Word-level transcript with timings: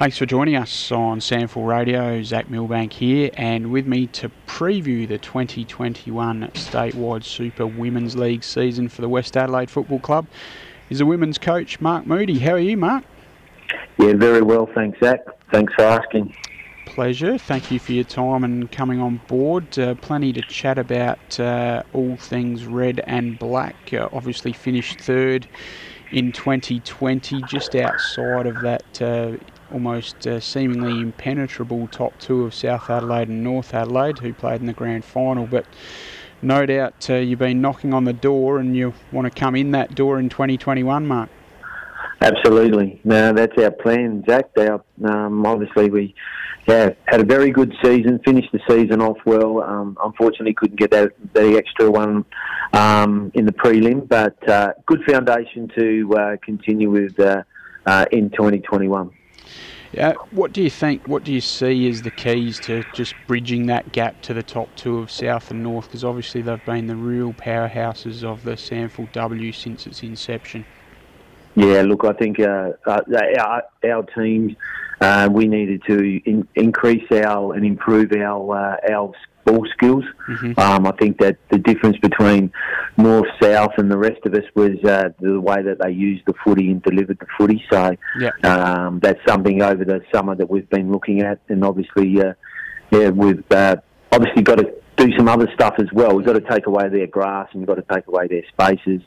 Thanks 0.00 0.16
for 0.16 0.24
joining 0.24 0.56
us 0.56 0.90
on 0.90 1.20
SANFL 1.20 1.68
Radio. 1.68 2.22
Zach 2.22 2.48
Milbank 2.48 2.90
here, 2.90 3.28
and 3.34 3.70
with 3.70 3.86
me 3.86 4.06
to 4.06 4.30
preview 4.46 5.06
the 5.06 5.18
2021 5.18 6.50
statewide 6.54 7.22
Super 7.22 7.66
Women's 7.66 8.16
League 8.16 8.42
season 8.42 8.88
for 8.88 9.02
the 9.02 9.10
West 9.10 9.36
Adelaide 9.36 9.70
Football 9.70 9.98
Club 9.98 10.26
is 10.88 11.00
the 11.00 11.04
women's 11.04 11.36
coach 11.36 11.82
Mark 11.82 12.06
Moody. 12.06 12.38
How 12.38 12.52
are 12.52 12.58
you, 12.58 12.78
Mark? 12.78 13.04
Yeah, 13.98 14.14
very 14.14 14.40
well, 14.40 14.70
thanks, 14.74 14.98
Zach. 15.00 15.20
Thanks 15.52 15.74
for 15.74 15.82
asking. 15.82 16.34
Pleasure. 16.86 17.36
Thank 17.36 17.70
you 17.70 17.78
for 17.78 17.92
your 17.92 18.04
time 18.04 18.42
and 18.42 18.72
coming 18.72 19.02
on 19.02 19.20
board. 19.28 19.78
Uh, 19.78 19.96
plenty 19.96 20.32
to 20.32 20.40
chat 20.40 20.78
about 20.78 21.38
uh, 21.38 21.82
all 21.92 22.16
things 22.16 22.64
red 22.64 23.00
and 23.06 23.38
black. 23.38 23.92
Uh, 23.92 24.08
obviously, 24.14 24.54
finished 24.54 24.98
third 24.98 25.46
in 26.10 26.32
2020, 26.32 27.42
just 27.42 27.74
outside 27.74 28.46
of 28.46 28.62
that 28.62 29.02
uh, 29.02 29.36
almost 29.72 30.26
uh, 30.26 30.40
seemingly 30.40 31.00
impenetrable 31.00 31.86
top 31.88 32.18
two 32.18 32.44
of 32.44 32.54
South 32.54 32.90
Adelaide 32.90 33.28
and 33.28 33.44
North 33.44 33.74
Adelaide, 33.74 34.18
who 34.18 34.32
played 34.32 34.60
in 34.60 34.66
the 34.66 34.72
grand 34.72 35.04
final. 35.04 35.46
But 35.46 35.66
no 36.42 36.66
doubt 36.66 37.08
uh, 37.10 37.14
you've 37.14 37.38
been 37.38 37.60
knocking 37.60 37.92
on 37.92 38.04
the 38.04 38.12
door 38.12 38.58
and 38.58 38.76
you 38.76 38.94
want 39.12 39.32
to 39.32 39.38
come 39.38 39.54
in 39.54 39.72
that 39.72 39.94
door 39.94 40.18
in 40.18 40.28
2021, 40.28 41.06
Mark. 41.06 41.28
Absolutely. 42.20 43.00
No, 43.04 43.32
that's 43.32 43.56
our 43.58 43.70
plan, 43.70 44.22
Zach. 44.28 44.50
Our, 44.58 44.82
um, 45.04 45.46
obviously, 45.46 45.88
we 45.88 46.14
yeah, 46.68 46.90
had 47.06 47.20
a 47.20 47.24
very 47.24 47.50
good 47.50 47.74
season, 47.82 48.20
finished 48.24 48.52
the 48.52 48.60
season 48.68 49.00
off 49.00 49.16
well. 49.24 49.62
Um, 49.62 49.96
unfortunately, 50.02 50.54
couldn't 50.54 50.78
get 50.78 50.90
that 50.90 51.12
the 51.32 51.56
extra 51.56 51.90
one 51.90 52.24
um, 52.72 53.32
in 53.34 53.46
the 53.46 53.52
prelim, 53.52 54.06
but 54.06 54.48
uh, 54.48 54.72
good 54.86 55.02
foundation 55.04 55.70
to 55.76 56.14
uh, 56.14 56.36
continue 56.42 56.90
with 56.90 57.18
uh, 57.18 57.42
uh 57.86 58.04
in 58.12 58.30
2021. 58.30 59.10
Yeah, 59.92 60.12
what 60.30 60.52
do 60.52 60.62
you 60.62 60.70
think? 60.70 61.08
What 61.08 61.24
do 61.24 61.32
you 61.32 61.40
see 61.40 61.88
as 61.88 62.02
the 62.02 62.12
keys 62.12 62.60
to 62.60 62.84
just 62.92 63.14
bridging 63.26 63.66
that 63.66 63.90
gap 63.90 64.22
to 64.22 64.34
the 64.34 64.42
top 64.42 64.68
two 64.76 64.98
of 64.98 65.10
South 65.10 65.50
and 65.50 65.64
North? 65.64 65.86
Because 65.86 66.04
obviously 66.04 66.42
they've 66.42 66.64
been 66.64 66.86
the 66.86 66.94
real 66.94 67.32
powerhouses 67.32 68.22
of 68.22 68.44
the 68.44 68.52
SANFL 68.52 69.10
W 69.12 69.50
since 69.50 69.88
its 69.88 70.04
inception. 70.04 70.64
Yeah, 71.56 71.82
look, 71.82 72.04
I 72.04 72.12
think 72.12 72.38
uh, 72.38 72.72
uh, 72.86 73.00
our, 73.40 73.64
our 73.84 74.02
teams, 74.14 74.54
uh, 75.00 75.28
we 75.32 75.48
needed 75.48 75.82
to 75.88 76.20
in, 76.24 76.46
increase 76.54 77.10
our 77.10 77.54
and 77.54 77.66
improve 77.66 78.12
our 78.12 78.56
uh, 78.56 78.92
our 78.92 79.12
ball 79.50 79.66
skills. 79.72 80.04
Mm-hmm. 80.28 80.58
Um, 80.58 80.86
I 80.86 80.92
think 80.92 81.18
that 81.18 81.36
the 81.50 81.58
difference 81.58 81.96
between 81.98 82.52
North, 82.96 83.28
South, 83.42 83.72
and 83.78 83.90
the 83.90 83.98
rest 83.98 84.20
of 84.24 84.34
us 84.34 84.44
was 84.54 84.82
uh, 84.84 85.10
the 85.20 85.40
way 85.40 85.62
that 85.62 85.78
they 85.82 85.90
used 85.90 86.24
the 86.26 86.34
footy 86.44 86.70
and 86.70 86.82
delivered 86.82 87.18
the 87.18 87.26
footy. 87.36 87.62
So 87.70 87.96
yeah. 88.18 88.30
um, 88.44 89.00
that's 89.00 89.20
something 89.26 89.62
over 89.62 89.84
the 89.84 90.00
summer 90.14 90.34
that 90.34 90.48
we've 90.48 90.68
been 90.70 90.90
looking 90.92 91.22
at, 91.22 91.40
and 91.48 91.64
obviously, 91.64 92.20
uh, 92.20 92.34
yeah, 92.90 93.10
we've 93.10 93.44
obviously 94.12 94.42
got 94.42 94.58
to 94.58 94.72
do 94.96 95.16
some 95.16 95.28
other 95.28 95.48
stuff 95.54 95.74
as 95.78 95.86
well. 95.92 96.14
We've 96.14 96.26
got 96.26 96.34
to 96.34 96.40
take 96.40 96.66
away 96.66 96.88
their 96.88 97.06
grass 97.06 97.48
and 97.52 97.60
we've 97.60 97.68
got 97.68 97.76
to 97.76 97.94
take 97.94 98.06
away 98.06 98.26
their 98.28 98.42
spaces, 98.48 99.00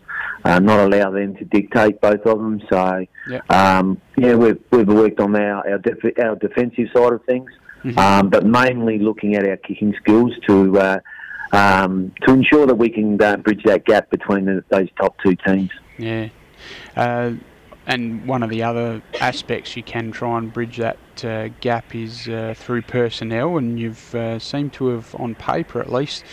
uh, 0.44 0.59
not 0.59 0.80
allow 0.80 1.11
them 1.11 1.35
to 1.35 1.45
dictate 1.45 2.02
both 2.02 2.25
of 2.25 2.39
them. 2.39 2.61
So, 2.69 3.05
yeah, 3.30 3.41
um, 3.50 4.02
yeah 4.17 4.35
we've, 4.35 4.59
we've 4.72 4.88
worked 4.88 5.19
on 5.19 5.35
our 5.35 5.69
our, 5.69 5.78
def- 5.78 6.17
our 6.19 6.35
defensive 6.35 6.88
side 6.95 7.13
of 7.13 7.23
things, 7.25 7.52
mm-hmm. 7.84 7.98
um, 7.98 8.30
but 8.30 8.45
mainly 8.45 9.00
looking 9.00 9.36
at 9.36 9.45
our 9.45 9.58
kicking 9.58 9.94
skills 10.02 10.34
to 10.48 10.80
uh, 10.80 11.00
um, 11.52 12.12
to 12.22 12.34
ensure 12.34 12.66
that 12.66 12.75
we 12.75 12.90
can 12.90 13.22
uh, 13.22 13.38
bridge 13.38 13.64
that 13.66 13.86
gap 13.86 14.09
between 14.09 14.45
the, 14.45 14.64
those 14.70 14.90
top 15.00 15.16
two 15.23 15.36
teams. 15.36 15.70
Yeah. 15.98 16.30
Uh, 16.95 17.34
and 17.86 18.25
one 18.25 18.44
of 18.44 18.50
the 18.50 18.64
other 18.64 19.02
aspects 19.20 19.75
you 19.75 19.84
can 19.84 20.12
try 20.12 20.38
and 20.38 20.52
bridge 20.52 20.78
that 20.78 20.98
uh, 21.25 21.50
gap 21.59 21.94
is 21.94 22.28
uh, 22.30 22.53
through 22.56 22.81
personnel, 22.84 23.58
and 23.58 23.80
you've 23.80 24.16
uh, 24.16 24.40
seemed 24.40 24.73
to 24.73 24.88
have, 24.88 25.14
on 25.16 25.36
paper 25.36 25.81
at 25.81 25.92
least, 25.92 26.23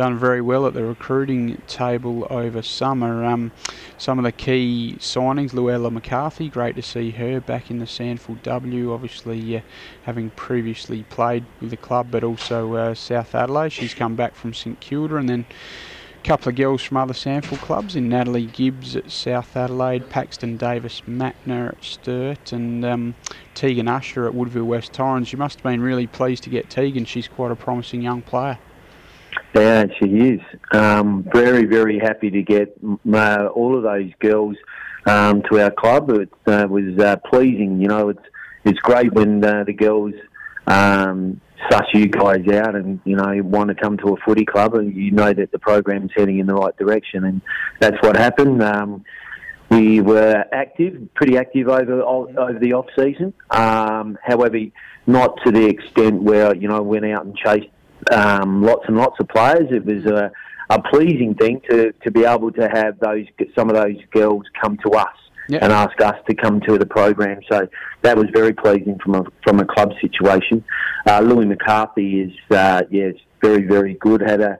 done 0.00 0.18
very 0.18 0.40
well 0.40 0.66
at 0.66 0.72
the 0.72 0.82
recruiting 0.82 1.60
table 1.66 2.26
over 2.30 2.62
summer. 2.62 3.22
Um, 3.22 3.52
some 3.98 4.18
of 4.18 4.24
the 4.24 4.32
key 4.32 4.96
signings, 4.98 5.52
Luella 5.52 5.90
McCarthy, 5.90 6.48
great 6.48 6.74
to 6.76 6.82
see 6.82 7.10
her 7.10 7.38
back 7.38 7.70
in 7.70 7.80
the 7.80 7.84
SANFL 7.84 8.42
W, 8.42 8.94
obviously 8.94 9.58
uh, 9.58 9.60
having 10.04 10.30
previously 10.30 11.02
played 11.10 11.44
with 11.60 11.68
the 11.68 11.76
club, 11.76 12.06
but 12.10 12.24
also 12.24 12.72
uh, 12.76 12.94
South 12.94 13.34
Adelaide. 13.34 13.72
She's 13.72 13.92
come 13.92 14.16
back 14.16 14.34
from 14.34 14.54
St 14.54 14.80
Kilda, 14.80 15.16
and 15.16 15.28
then 15.28 15.44
a 16.18 16.26
couple 16.26 16.48
of 16.48 16.56
girls 16.56 16.80
from 16.80 16.96
other 16.96 17.12
SANFL 17.12 17.58
clubs 17.58 17.94
in 17.94 18.08
Natalie 18.08 18.46
Gibbs 18.46 18.96
at 18.96 19.10
South 19.10 19.54
Adelaide, 19.54 20.08
Paxton 20.08 20.56
Davis 20.56 21.02
Matner 21.06 21.74
at 21.74 21.84
Sturt, 21.84 22.52
and 22.52 22.86
um, 22.86 23.14
Tegan 23.54 23.86
Usher 23.86 24.26
at 24.26 24.32
Woodville 24.32 24.64
West 24.64 24.94
Torrens. 24.94 25.30
You 25.30 25.36
must 25.36 25.58
have 25.58 25.62
been 25.62 25.82
really 25.82 26.06
pleased 26.06 26.42
to 26.44 26.48
get 26.48 26.70
Tegan. 26.70 27.04
She's 27.04 27.28
quite 27.28 27.50
a 27.50 27.56
promising 27.56 28.00
young 28.00 28.22
player. 28.22 28.58
Yeah, 29.54 29.86
she 29.98 30.06
is. 30.06 30.40
Um, 30.72 31.24
very, 31.32 31.64
very 31.64 31.98
happy 31.98 32.30
to 32.30 32.42
get 32.42 32.78
uh, 33.12 33.48
all 33.52 33.76
of 33.76 33.82
those 33.82 34.12
girls 34.20 34.56
um, 35.06 35.42
to 35.50 35.60
our 35.60 35.70
club. 35.72 36.10
It 36.10 36.32
uh, 36.46 36.66
was 36.68 36.98
uh, 36.98 37.16
pleasing. 37.28 37.80
You 37.80 37.88
know, 37.88 38.10
it's 38.10 38.22
it's 38.64 38.78
great 38.78 39.12
when 39.12 39.44
uh, 39.44 39.64
the 39.64 39.72
girls 39.72 40.14
um, 40.66 41.40
suss 41.68 41.86
you 41.92 42.06
guys 42.06 42.46
out 42.48 42.74
and 42.74 43.00
you 43.04 43.16
know 43.16 43.42
want 43.42 43.68
to 43.68 43.74
come 43.74 43.96
to 43.98 44.14
a 44.14 44.16
footy 44.18 44.44
club 44.44 44.74
and 44.74 44.94
you 44.94 45.10
know 45.10 45.32
that 45.32 45.50
the 45.50 45.58
program's 45.58 46.10
heading 46.14 46.38
in 46.38 46.46
the 46.46 46.54
right 46.54 46.76
direction 46.76 47.24
and 47.24 47.40
that's 47.80 47.96
what 48.02 48.16
happened. 48.16 48.62
Um, 48.62 49.04
we 49.70 50.00
were 50.00 50.44
active, 50.52 51.08
pretty 51.14 51.38
active 51.38 51.68
over 51.68 52.02
over 52.02 52.58
the 52.58 52.72
off 52.72 52.86
season. 52.96 53.32
Um, 53.50 54.18
however, 54.22 54.58
not 55.06 55.38
to 55.44 55.52
the 55.52 55.66
extent 55.66 56.22
where 56.22 56.54
you 56.54 56.68
know 56.68 56.82
went 56.82 57.04
out 57.06 57.24
and 57.24 57.36
chased 57.36 57.68
um, 58.12 58.62
lots 58.62 58.84
and 58.88 58.96
lots 58.96 59.18
of 59.20 59.28
players. 59.28 59.68
It 59.70 59.84
was 59.84 60.04
a, 60.06 60.30
a 60.70 60.82
pleasing 60.82 61.34
thing 61.34 61.60
to, 61.68 61.92
to 61.92 62.10
be 62.10 62.24
able 62.24 62.52
to 62.52 62.68
have 62.68 62.98
those 63.00 63.26
some 63.56 63.70
of 63.70 63.76
those 63.76 63.96
girls 64.12 64.44
come 64.60 64.76
to 64.84 64.90
us 64.90 65.16
yep. 65.48 65.62
and 65.62 65.72
ask 65.72 66.00
us 66.00 66.16
to 66.28 66.34
come 66.34 66.60
to 66.62 66.78
the 66.78 66.86
program. 66.86 67.40
So 67.50 67.68
that 68.02 68.16
was 68.16 68.26
very 68.32 68.52
pleasing 68.52 68.98
from 69.02 69.14
a 69.16 69.24
from 69.44 69.60
a 69.60 69.64
club 69.64 69.92
situation. 70.00 70.64
Uh, 71.06 71.20
Louis 71.20 71.46
McCarthy 71.46 72.20
is 72.20 72.32
uh, 72.50 72.82
yeah, 72.90 73.10
very 73.42 73.66
very 73.66 73.94
good. 73.94 74.20
Had 74.20 74.40
a 74.40 74.58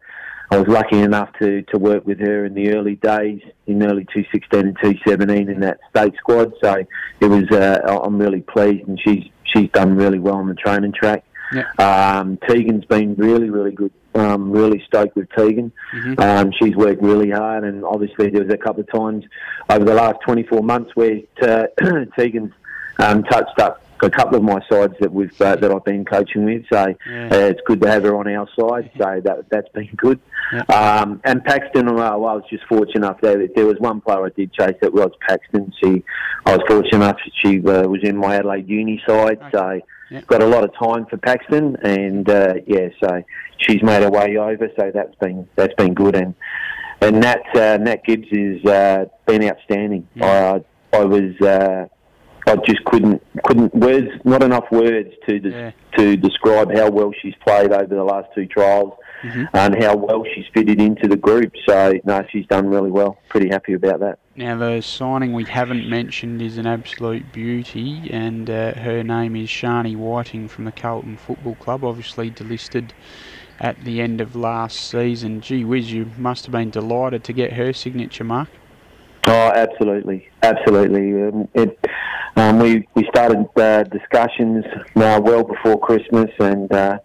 I 0.52 0.58
was 0.58 0.66
lucky 0.66 0.98
enough 0.98 1.30
to, 1.40 1.62
to 1.62 1.78
work 1.78 2.04
with 2.04 2.18
her 2.18 2.44
in 2.44 2.54
the 2.54 2.74
early 2.74 2.96
days, 2.96 3.40
in 3.68 3.84
early 3.84 4.04
2016 4.12 4.58
and 4.58 4.76
2017 4.82 5.48
in 5.48 5.60
that 5.60 5.78
state 5.90 6.12
squad. 6.16 6.52
So 6.60 6.84
it 7.20 7.26
was 7.26 7.48
uh, 7.52 8.00
I'm 8.02 8.18
really 8.18 8.40
pleased, 8.40 8.88
and 8.88 9.00
she's 9.00 9.30
she's 9.44 9.70
done 9.70 9.94
really 9.94 10.18
well 10.18 10.36
on 10.36 10.48
the 10.48 10.54
training 10.54 10.92
track. 10.92 11.24
Yeah. 11.52 11.70
Um, 11.78 12.38
Tegan's 12.48 12.84
been 12.84 13.14
really, 13.16 13.50
really 13.50 13.72
good. 13.72 13.92
Um, 14.14 14.50
really 14.50 14.82
stoked 14.86 15.14
with 15.14 15.28
Tegan. 15.30 15.70
Mm-hmm. 15.94 16.20
Um, 16.20 16.52
she's 16.58 16.74
worked 16.74 17.00
really 17.00 17.30
hard, 17.30 17.62
and 17.62 17.84
obviously 17.84 18.28
there 18.28 18.42
was 18.42 18.52
a 18.52 18.58
couple 18.58 18.82
of 18.82 18.90
times 18.90 19.24
over 19.68 19.84
the 19.84 19.94
last 19.94 20.16
24 20.24 20.62
months 20.62 20.90
where 20.96 21.20
uh, 21.42 21.66
Tegan's 22.18 22.52
um, 22.98 23.22
touched 23.24 23.58
up 23.60 23.82
a 24.02 24.10
couple 24.10 24.36
of 24.36 24.42
my 24.42 24.60
sides 24.70 24.94
that 25.00 25.12
we've 25.12 25.40
uh, 25.40 25.56
that 25.56 25.70
I've 25.70 25.84
been 25.84 26.04
coaching 26.04 26.44
with. 26.44 26.64
So 26.72 26.94
yeah. 27.08 27.28
uh, 27.30 27.36
it's 27.36 27.60
good 27.66 27.80
to 27.82 27.88
have 27.88 28.04
her 28.04 28.16
on 28.16 28.28
our 28.28 28.48
side. 28.58 28.90
So 28.98 29.20
that 29.24 29.48
that's 29.50 29.68
been 29.70 29.90
good. 29.96 30.20
Yeah. 30.52 30.62
Um, 30.62 31.20
and 31.24 31.44
Paxton, 31.44 31.94
well, 31.94 32.24
I 32.26 32.34
was 32.34 32.44
just 32.50 32.64
fortunate 32.66 32.96
enough 32.96 33.20
that 33.20 33.52
there 33.54 33.66
was 33.66 33.78
one 33.78 34.00
player 34.00 34.26
I 34.26 34.30
did 34.30 34.52
chase 34.52 34.76
that 34.80 34.92
was 34.92 35.12
Paxton. 35.26 35.72
She, 35.82 36.02
I 36.46 36.56
was 36.56 36.62
fortunate 36.66 36.96
enough 36.96 37.18
she 37.44 37.58
uh, 37.58 37.86
was 37.86 38.02
in 38.02 38.16
my 38.16 38.36
Adelaide 38.36 38.68
Uni 38.68 39.02
side. 39.06 39.38
Okay. 39.38 39.50
So 39.52 39.80
Yep. 40.10 40.26
Got 40.26 40.43
a 40.43 40.47
lot 40.47 40.65
of 40.65 40.75
time 40.75 41.06
for 41.06 41.16
Paxton, 41.19 41.76
and 41.84 42.28
uh, 42.28 42.54
yeah, 42.66 42.88
so 43.03 43.22
she's 43.59 43.82
made 43.82 44.03
her 44.03 44.10
way 44.10 44.37
over. 44.37 44.69
So 44.78 44.91
that's 44.93 45.15
been 45.16 45.48
that's 45.54 45.75
been 45.75 45.94
good, 45.94 46.16
and 46.16 46.34
and 47.00 47.21
Nat 47.21 47.43
uh, 47.54 47.76
Nat 47.76 48.04
Gibbs 48.04 48.28
has 48.31 48.65
uh, 48.65 49.04
been 49.26 49.44
outstanding. 49.44 50.09
I 50.21 50.65
I 50.93 51.04
was 51.04 51.41
uh, 51.41 51.87
I 52.50 52.56
just 52.66 52.84
couldn't 52.84 53.22
couldn't 53.44 53.72
words 53.74 54.08
not 54.24 54.42
enough 54.42 54.64
words 54.72 55.10
to 55.28 55.38
des- 55.38 55.50
yeah. 55.50 55.70
to 55.97 56.16
describe 56.16 56.74
how 56.74 56.91
well 56.91 57.12
she's 57.22 57.34
played 57.47 57.72
over 57.72 57.94
the 57.94 58.02
last 58.02 58.28
two 58.34 58.47
trials 58.47 58.92
mm-hmm. 59.22 59.44
and 59.54 59.80
how 59.80 59.94
well 59.94 60.24
she's 60.34 60.47
fitted 60.52 60.80
into 60.80 61.06
the 61.06 61.16
group. 61.16 61.52
So 61.68 61.94
no, 62.04 62.24
she's 62.30 62.47
done 62.47 62.66
really 62.66 62.91
well. 62.91 63.18
Pretty 63.28 63.48
happy 63.48 63.74
about 63.74 64.00
that. 64.00 64.18
Now 64.34 64.56
the 64.56 64.80
signing 64.80 65.32
we 65.32 65.44
haven't 65.44 65.88
mentioned 65.88 66.42
is 66.42 66.58
an 66.58 66.66
absolute 66.66 67.32
beauty, 67.32 68.10
and 68.10 68.50
uh, 68.50 68.74
her 68.74 69.04
name 69.04 69.36
is 69.36 69.48
Shani 69.48 69.96
Whiting 69.96 70.48
from 70.48 70.64
the 70.64 70.72
Carlton 70.72 71.18
Football 71.18 71.54
Club. 71.54 71.84
Obviously 71.84 72.32
delisted 72.32 72.91
at 73.60 73.84
the 73.84 74.00
end 74.00 74.20
of 74.20 74.34
last 74.34 74.91
season. 74.91 75.41
Gee 75.41 75.64
whiz, 75.64 75.92
you 75.92 76.10
must 76.18 76.46
have 76.46 76.53
been 76.53 76.70
delighted 76.70 77.22
to 77.24 77.32
get 77.32 77.53
her 77.53 77.72
signature, 77.72 78.24
Mark. 78.24 78.48
Oh, 79.26 79.53
absolutely, 79.54 80.28
absolutely. 80.42 81.22
Um, 81.22 81.48
it, 81.54 81.78
um, 82.41 82.59
we 82.59 82.89
we 82.95 83.07
started 83.15 83.47
uh, 83.57 83.83
discussions 83.84 84.65
now 84.95 85.21
well 85.21 85.45
before 85.45 85.78
Christmas, 85.78 86.31
and 86.39 86.72
uh, 86.72 86.98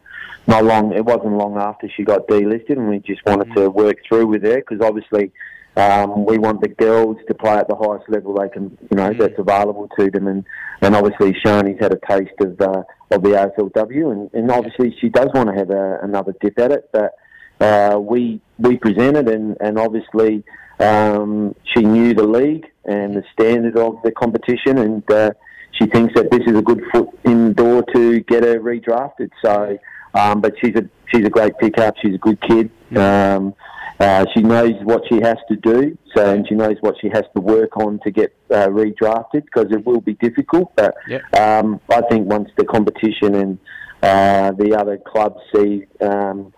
not 0.48 0.64
long. 0.64 0.94
It 0.94 1.04
wasn't 1.04 1.38
long 1.38 1.58
after 1.58 1.90
she 1.90 2.04
got 2.04 2.28
delisted, 2.28 2.78
and 2.78 2.90
we 2.90 3.00
just 3.00 3.26
wanted 3.26 3.54
to 3.56 3.70
work 3.70 3.98
through 4.08 4.28
with 4.28 4.44
her 4.44 4.58
because 4.58 4.80
obviously 4.82 5.32
um, 5.76 6.26
we 6.26 6.38
want 6.38 6.62
the 6.62 6.70
girls 6.70 7.18
to 7.28 7.34
play 7.34 7.54
at 7.54 7.68
the 7.68 7.76
highest 7.76 8.08
level 8.10 8.34
they 8.34 8.50
can, 8.50 8.78
you 8.90 8.98
know, 8.98 9.10
Mm. 9.10 9.18
that's 9.18 9.38
available 9.38 9.90
to 10.00 10.10
them. 10.10 10.28
And, 10.28 10.46
and 10.82 10.96
obviously, 10.96 11.34
Shani's 11.44 11.80
had 11.80 11.92
a 11.94 12.00
taste 12.10 12.40
of 12.40 12.60
uh, 12.62 12.84
of 13.12 13.22
the 13.24 13.30
AFLW, 13.32 14.12
and, 14.12 14.30
and 14.34 14.52
obviously 14.52 14.96
she 15.02 15.10
does 15.10 15.30
want 15.34 15.50
to 15.50 15.56
have 15.56 15.70
a, 15.70 16.00
another 16.02 16.34
dip 16.42 16.58
at 16.60 16.72
it. 16.72 16.90
But 16.94 17.14
uh, 17.60 18.00
we 18.00 18.40
we 18.58 18.78
presented, 18.78 19.28
and 19.28 19.58
and 19.60 19.78
obviously 19.78 20.44
um, 20.80 21.56
she 21.74 21.82
knew 21.82 22.14
the 22.14 22.24
league 22.24 22.68
and 22.86 23.16
the 23.16 23.24
standard 23.34 23.78
of 23.78 24.02
the 24.04 24.12
competition, 24.12 24.78
and 24.78 25.12
uh, 25.12 25.32
she 25.72 25.86
thinks 25.88 26.14
that 26.16 26.32
this 26.32 26.42
is 26.48 26.58
a 26.58 26.62
good 26.62 26.82
foot 26.94 27.10
in 27.26 27.50
the 27.50 27.54
door 27.54 27.84
to 27.94 28.20
get 28.22 28.44
her 28.44 28.60
redrafted. 28.60 29.30
So, 29.44 29.78
um, 30.14 30.42
but 30.42 30.54
she's 30.62 30.76
a 30.76 30.90
she's 31.14 31.26
a 31.26 31.30
great 31.30 31.58
pickup. 31.60 31.96
She's 32.02 32.16
a 32.16 32.20
good 32.20 32.40
kid. 32.42 32.70
Um, 32.96 33.54
uh, 34.00 34.26
she 34.34 34.42
knows 34.42 34.74
what 34.84 35.04
she 35.10 35.22
has 35.22 35.38
to 35.50 35.56
do, 35.56 35.98
so 36.14 36.34
and 36.34 36.46
she 36.48 36.56
knows 36.56 36.76
what 36.82 36.96
she 37.00 37.10
has 37.10 37.24
to 37.36 37.42
work 37.42 37.78
on 37.78 38.00
to 38.04 38.12
get 38.12 38.34
uh, 38.52 38.68
redrafted 38.68 39.46
because 39.46 39.68
it 39.72 39.86
will 39.86 40.02
be 40.02 40.14
difficult. 40.16 40.76
But 40.76 40.96
Yep. 41.08 41.22
um, 41.40 41.80
I 41.90 42.02
think 42.10 42.28
once 42.30 42.50
the 42.58 42.66
competition 42.66 43.36
and 43.36 43.58
uh, 44.04 44.52
the 44.52 44.76
other 44.78 44.98
clubs 44.98 45.40
see 45.54 45.86
um, 46.02 46.54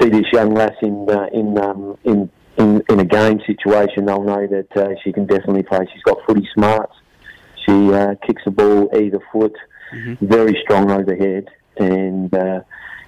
see 0.00 0.08
this 0.08 0.24
young 0.32 0.54
lass 0.54 0.72
in 0.82 1.08
uh, 1.10 1.26
in, 1.32 1.58
um, 1.58 1.98
in 2.04 2.30
in 2.58 2.82
in 2.88 3.00
a 3.00 3.04
game 3.04 3.40
situation, 3.46 4.04
they'll 4.06 4.22
know 4.22 4.46
that 4.46 4.76
uh, 4.76 4.94
she 5.02 5.12
can 5.12 5.26
definitely 5.26 5.62
play. 5.62 5.86
She's 5.92 6.02
got 6.02 6.18
footy 6.26 6.46
smarts. 6.54 6.94
She 7.66 7.92
uh, 7.92 8.14
kicks 8.26 8.42
the 8.44 8.50
ball 8.50 8.90
either 8.96 9.20
foot, 9.32 9.54
Mhm. 9.94 10.18
very 10.20 10.58
strong 10.62 10.90
overhead, 10.90 11.48
and 11.78 12.32
uh, 12.34 12.60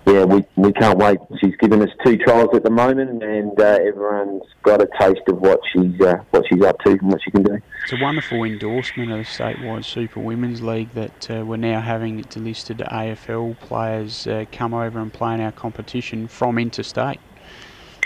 yeah, 0.07 0.25
we 0.25 0.45
we 0.57 0.73
can't 0.73 0.99
wait. 0.99 1.19
She's 1.41 1.55
given 1.57 1.83
us 1.83 1.91
two 2.05 2.17
trials 2.17 2.49
at 2.55 2.65
the 2.65 2.71
moment, 2.71 3.23
and 3.23 3.59
uh, 3.61 3.79
everyone's 3.87 4.43
got 4.63 4.81
a 4.83 4.89
taste 4.99 5.21
of 5.29 5.41
what 5.41 5.61
she's 5.73 6.01
uh, 6.01 6.17
what 6.31 6.45
she's 6.49 6.63
up 6.63 6.79
to 6.85 6.91
and 6.93 7.03
what 7.13 7.21
she 7.23 7.31
can 7.31 7.43
do. 7.43 7.59
It's 7.85 7.93
a 7.93 8.03
wonderful 8.03 8.45
endorsement 8.45 9.11
of 9.13 9.19
the 9.19 9.25
statewide 9.25 9.85
Super 9.85 10.21
Women's 10.21 10.63
League 10.63 10.91
that 10.95 11.31
uh, 11.31 11.45
we're 11.45 11.57
now 11.57 11.81
having 11.81 12.23
delisted 12.25 12.79
AFL 12.91 13.59
players 13.61 14.27
uh, 14.27 14.45
come 14.53 14.73
over 14.75 14.99
and 15.01 15.13
play 15.13 15.35
in 15.35 15.41
our 15.41 15.53
competition 15.53 16.29
from 16.29 16.59
interstate. 16.59 17.21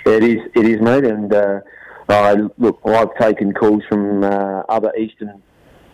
It 0.06 0.23
is, 0.23 0.39
it 0.55 0.67
is, 0.67 0.81
mate. 0.81 1.05
And 1.05 1.33
uh, 1.33 1.61
I 2.09 2.35
look, 2.59 2.81
I've 2.85 3.15
taken 3.17 3.53
calls 3.55 3.83
from 3.89 4.23
uh, 4.23 4.62
other 4.69 4.95
eastern 4.97 5.43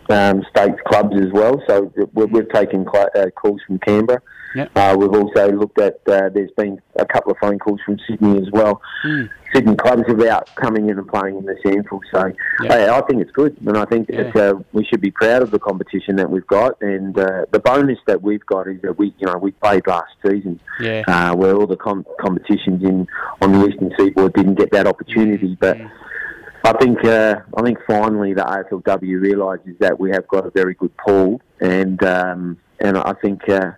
um, 0.09 0.43
states 0.49 0.79
clubs 0.87 1.15
as 1.15 1.31
well. 1.31 1.61
So 1.67 1.91
we- 2.13 2.25
we've 2.25 2.49
taken 2.49 2.85
cl- 2.91 3.09
uh, 3.15 3.27
calls 3.31 3.61
from 3.67 3.79
Canberra. 3.79 4.21
Yep. 4.53 4.69
Uh, 4.75 4.95
we've 4.99 5.13
also 5.15 5.49
looked 5.53 5.79
at. 5.79 5.99
Uh, 6.05 6.27
there's 6.27 6.51
been 6.57 6.81
a 6.97 7.05
couple 7.05 7.31
of 7.31 7.37
phone 7.37 7.57
calls 7.57 7.79
from 7.85 7.97
Sydney 8.05 8.37
as 8.41 8.51
well. 8.51 8.81
Mm. 9.05 9.29
Sydney 9.53 9.75
clubs 9.77 10.03
about 10.09 10.53
coming 10.55 10.89
in 10.89 10.97
and 10.97 11.07
playing 11.07 11.37
in 11.37 11.45
the 11.45 11.55
SANFL. 11.63 11.99
So 12.13 12.31
Yeah. 12.63 12.73
hey, 12.73 12.89
I 12.89 12.99
think 13.01 13.21
it's 13.21 13.31
good, 13.31 13.55
and 13.65 13.77
I 13.77 13.85
think 13.85 14.09
Yeah. 14.09 14.23
that, 14.31 14.35
uh, 14.55 14.59
we 14.73 14.83
should 14.83 14.99
be 14.99 15.11
proud 15.11 15.41
of 15.41 15.51
the 15.51 15.59
competition 15.59 16.17
that 16.17 16.29
we've 16.29 16.47
got. 16.47 16.75
And 16.81 17.17
uh, 17.17 17.45
the 17.51 17.59
bonus 17.59 17.99
that 18.07 18.21
we've 18.21 18.45
got 18.45 18.67
is 18.67 18.81
that 18.81 18.97
we, 18.97 19.13
you 19.19 19.27
know, 19.27 19.37
we 19.37 19.51
played 19.51 19.87
last 19.87 20.11
season 20.25 20.59
Yeah. 20.81 21.03
uh, 21.07 21.33
where 21.33 21.55
all 21.55 21.67
the 21.67 21.77
com- 21.77 22.05
competitions 22.19 22.83
in 22.83 23.07
on 23.41 23.53
the 23.53 23.67
eastern 23.69 23.93
seaboard 23.97 24.33
didn't 24.33 24.55
get 24.55 24.71
that 24.71 24.85
opportunity. 24.85 25.57
But 25.61 25.77
Mm. 25.77 25.89
I 26.63 26.73
think 26.73 27.03
uh, 27.03 27.35
I 27.57 27.61
think 27.63 27.79
finally 27.87 28.33
the 28.33 28.43
AFLW 28.43 29.21
realises 29.21 29.75
that 29.79 29.99
we 29.99 30.11
have 30.11 30.27
got 30.27 30.45
a 30.45 30.51
very 30.51 30.75
good 30.75 30.95
pool, 30.97 31.41
and 31.59 32.01
um, 32.03 32.57
and 32.79 32.97
I 32.97 33.13
think. 33.21 33.47
Uh, 33.49 33.71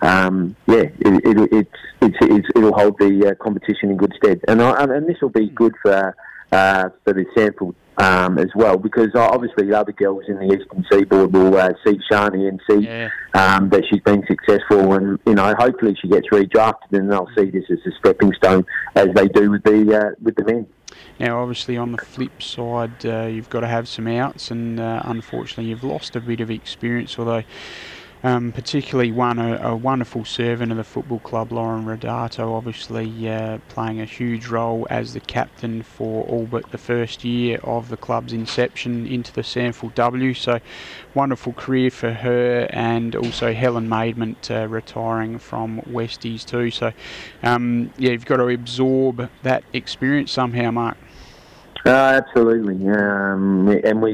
um, 0.00 0.56
yeah, 0.66 0.78
it, 0.78 0.92
it, 1.24 1.48
it's, 1.52 1.70
it's, 2.00 2.16
it's, 2.22 2.48
it'll 2.56 2.72
hold 2.74 2.98
the 2.98 3.28
uh, 3.28 3.34
competition 3.44 3.88
in 3.90 3.96
good 3.96 4.12
stead, 4.16 4.40
and 4.48 4.60
I, 4.60 4.82
and 4.82 5.08
this 5.08 5.18
will 5.22 5.28
be 5.28 5.48
good 5.50 5.74
for 5.80 6.16
uh, 6.50 6.88
for 7.04 7.12
the 7.12 7.24
SANFL 7.36 7.72
um, 7.98 8.38
as 8.38 8.48
well, 8.56 8.76
because 8.78 9.14
obviously 9.14 9.66
the 9.68 9.78
other 9.78 9.92
girls 9.92 10.24
in 10.26 10.36
the 10.36 10.46
eastern 10.54 10.84
seaboard 10.90 11.32
will 11.32 11.56
uh, 11.56 11.70
see 11.86 12.00
Shani 12.10 12.48
and 12.48 12.60
see 12.68 12.84
Yeah. 12.86 13.10
um, 13.34 13.68
that 13.70 13.84
she's 13.88 14.00
been 14.00 14.24
successful, 14.26 14.94
and 14.94 15.20
you 15.24 15.34
know 15.34 15.54
hopefully 15.56 15.96
she 16.00 16.08
gets 16.08 16.26
redrafted, 16.30 16.92
and 16.92 17.08
they'll 17.10 17.28
see 17.36 17.50
this 17.50 17.64
as 17.70 17.78
a 17.86 17.96
stepping 17.98 18.32
stone 18.34 18.66
as 18.96 19.06
they 19.14 19.28
do 19.28 19.52
with 19.52 19.62
the 19.62 19.96
uh, 19.96 20.10
with 20.20 20.34
the 20.34 20.44
men. 20.44 20.66
Now, 21.20 21.40
obviously, 21.40 21.76
on 21.76 21.92
the 21.92 21.98
flip 21.98 22.42
side, 22.42 23.04
uh, 23.04 23.26
you've 23.26 23.50
got 23.50 23.60
to 23.60 23.68
have 23.68 23.88
some 23.88 24.06
outs, 24.06 24.50
and 24.50 24.80
uh, 24.80 25.02
unfortunately, 25.04 25.66
you've 25.66 25.84
lost 25.84 26.16
a 26.16 26.20
bit 26.20 26.40
of 26.40 26.50
experience. 26.50 27.18
Although, 27.18 27.44
um, 28.24 28.52
particularly 28.52 29.10
one 29.10 29.38
a, 29.38 29.56
a 29.56 29.76
wonderful 29.76 30.24
servant 30.24 30.70
of 30.70 30.78
the 30.78 30.84
football 30.84 31.18
club, 31.18 31.52
Lauren 31.52 31.84
Rodato, 31.84 32.54
obviously 32.56 33.28
uh, 33.28 33.58
playing 33.68 34.00
a 34.00 34.04
huge 34.04 34.46
role 34.46 34.86
as 34.90 35.12
the 35.12 35.20
captain 35.20 35.82
for 35.82 36.24
all 36.24 36.46
but 36.46 36.70
the 36.70 36.78
first 36.78 37.24
year 37.24 37.58
of 37.64 37.88
the 37.88 37.96
club's 37.96 38.32
inception 38.32 39.06
into 39.06 39.32
the 39.32 39.42
SANFL 39.42 39.94
W. 39.94 40.34
So, 40.34 40.60
wonderful 41.14 41.52
career 41.54 41.90
for 41.90 42.12
her, 42.12 42.68
and 42.70 43.16
also 43.16 43.52
Helen 43.52 43.88
Maidment 43.88 44.50
uh, 44.50 44.68
retiring 44.68 45.38
from 45.38 45.80
Westies 45.82 46.44
too. 46.44 46.70
So, 46.70 46.92
um, 47.42 47.92
yeah, 47.98 48.12
you've 48.12 48.26
got 48.26 48.36
to 48.36 48.48
absorb 48.48 49.30
that 49.42 49.64
experience 49.72 50.30
somehow, 50.30 50.70
Mark. 50.70 50.96
Uh, 51.84 52.20
absolutely, 52.24 52.88
um, 52.90 53.68
and 53.84 54.00
we, 54.00 54.12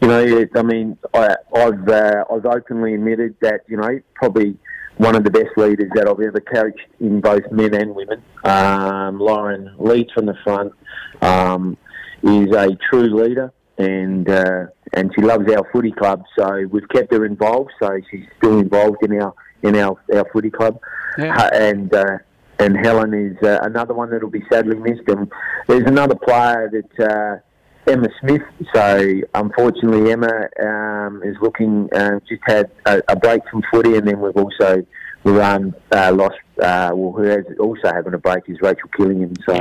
you 0.00 0.08
know, 0.08 0.20
it, 0.20 0.50
I 0.54 0.62
mean, 0.62 0.96
I, 1.12 1.36
I've 1.54 1.86
uh, 1.88 2.24
I've 2.32 2.46
openly 2.46 2.94
admitted 2.94 3.36
that 3.40 3.60
you 3.68 3.76
know 3.76 4.00
probably 4.14 4.56
one 4.96 5.14
of 5.14 5.22
the 5.24 5.30
best 5.30 5.50
leaders 5.58 5.90
that 5.94 6.08
I've 6.08 6.20
ever 6.20 6.40
coached 6.40 6.86
in 7.00 7.20
both 7.20 7.50
men 7.50 7.74
and 7.74 7.94
women. 7.94 8.22
Um, 8.44 9.18
Lauren 9.18 9.74
leads 9.78 10.10
from 10.12 10.26
the 10.26 10.36
front, 10.42 10.72
um, 11.20 11.76
is 12.22 12.50
a 12.54 12.70
true 12.90 13.14
leader, 13.14 13.52
and 13.76 14.28
uh, 14.30 14.66
and 14.94 15.12
she 15.14 15.20
loves 15.20 15.50
our 15.52 15.68
footy 15.70 15.92
club. 15.92 16.24
So 16.38 16.66
we've 16.70 16.88
kept 16.88 17.12
her 17.12 17.26
involved. 17.26 17.72
So 17.82 17.90
she's 18.10 18.24
still 18.38 18.58
involved 18.58 19.02
in 19.02 19.20
our 19.20 19.34
in 19.62 19.76
our 19.76 19.98
our 20.14 20.24
footy 20.32 20.50
club, 20.50 20.80
Yeah. 21.18 21.36
uh, 21.36 21.50
and. 21.52 21.94
And 22.62 22.76
Helen 22.76 23.12
is 23.12 23.36
uh, 23.42 23.58
another 23.62 23.92
one 23.92 24.10
that'll 24.10 24.30
be 24.30 24.44
sadly 24.50 24.76
missed. 24.76 25.08
And 25.08 25.30
there's 25.66 25.82
another 25.86 26.14
player 26.14 26.70
that 26.70 27.42
uh, 27.86 27.90
Emma 27.90 28.08
Smith. 28.20 28.42
So 28.74 29.20
unfortunately, 29.34 30.12
Emma 30.12 30.48
um, 30.62 31.22
is 31.24 31.36
looking 31.40 31.88
uh, 31.94 32.20
just 32.28 32.42
had 32.46 32.70
a, 32.86 33.02
a 33.08 33.16
break 33.16 33.42
from 33.50 33.62
footy, 33.72 33.96
and 33.96 34.06
then 34.06 34.20
we've 34.20 34.36
also 34.36 34.86
run 35.24 35.74
uh, 35.90 36.12
lost. 36.14 36.36
Uh, 36.60 36.90
well, 36.94 37.12
who 37.12 37.22
has 37.24 37.44
also 37.58 37.92
having 37.92 38.14
a 38.14 38.18
break 38.18 38.44
is 38.48 38.58
Rachel 38.60 38.88
Killingham. 38.96 39.34
So. 39.48 39.58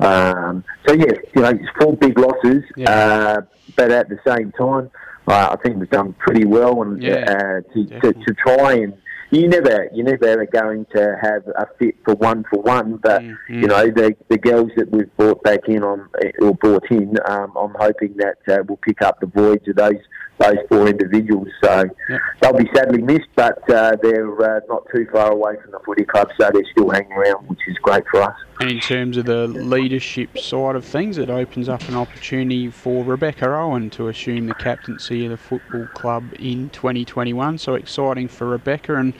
Um, 0.00 0.64
so 0.88 0.94
yes, 0.94 1.16
you 1.36 1.42
know, 1.42 1.50
it's 1.50 1.68
four 1.78 1.94
big 1.94 2.18
losses, 2.18 2.62
Yeah. 2.74 2.90
uh, 2.90 3.40
but 3.76 3.92
at 3.92 4.08
the 4.08 4.18
same 4.26 4.50
time, 4.52 4.90
I 5.28 5.56
think 5.62 5.76
we've 5.76 5.90
done 5.90 6.14
pretty 6.14 6.46
well, 6.46 6.80
and 6.80 7.02
Yeah, 7.02 7.16
uh, 7.28 7.60
to, 7.74 8.00
to, 8.00 8.12
to 8.14 8.34
try 8.34 8.76
and 8.76 8.94
you 9.30 9.48
never 9.48 9.88
you're 9.94 10.04
never 10.04 10.26
ever 10.26 10.46
going 10.46 10.86
to 10.94 11.16
have 11.22 11.46
a 11.48 11.66
fit 11.78 11.96
for 12.04 12.14
one 12.14 12.44
for 12.50 12.60
one, 12.60 12.96
but 12.96 13.22
Mm, 13.22 13.36
you 13.48 13.66
know 13.66 13.86
the 13.86 14.16
the 14.28 14.38
girls 14.38 14.70
that 14.76 14.90
we've 14.90 15.14
brought 15.16 15.42
back 15.42 15.68
in 15.68 15.82
on 15.82 16.08
or 16.40 16.54
brought 16.54 16.90
in, 16.90 17.16
um, 17.26 17.52
I'm 17.56 17.74
hoping 17.78 18.16
that 18.16 18.38
uh, 18.48 18.62
we'll 18.66 18.78
pick 18.78 19.02
up 19.02 19.20
the 19.20 19.26
voids 19.26 19.66
of 19.68 19.76
those 19.76 20.02
those 20.40 20.56
four 20.68 20.88
individuals. 20.88 21.48
So 21.62 21.84
Yeah. 22.08 22.18
they'll 22.40 22.56
be 22.56 22.68
sadly 22.74 23.02
missed, 23.02 23.28
but 23.36 23.58
uh, 23.70 23.96
they're 24.02 24.56
uh, 24.56 24.60
not 24.68 24.86
too 24.92 25.06
far 25.12 25.30
away 25.30 25.56
from 25.62 25.70
the 25.70 25.78
footy 25.84 26.04
club, 26.04 26.30
so 26.40 26.50
they're 26.52 26.62
still 26.72 26.88
hanging 26.90 27.12
around, 27.12 27.46
which 27.48 27.60
is 27.68 27.76
great 27.78 28.04
for 28.10 28.22
us. 28.22 28.34
And 28.60 28.70
in 28.70 28.80
terms 28.80 29.16
of 29.16 29.26
the 29.26 29.46
leadership 29.46 30.38
side 30.38 30.76
of 30.76 30.84
things, 30.84 31.16
it 31.18 31.30
opens 31.30 31.68
up 31.68 31.86
an 31.88 31.94
opportunity 31.94 32.70
for 32.70 33.04
Rebecca 33.04 33.46
Owen 33.54 33.88
to 33.90 34.08
assume 34.08 34.46
the 34.46 34.54
captaincy 34.54 35.24
of 35.24 35.30
the 35.30 35.36
football 35.38 35.86
club 35.94 36.24
in 36.38 36.68
2021. 36.70 37.56
So 37.58 37.74
exciting 37.74 38.28
for 38.28 38.46
Rebecca 38.46 38.96
and 38.96 39.14